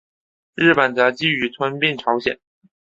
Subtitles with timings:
[0.55, 2.39] 日本则觊觎吞并朝鲜。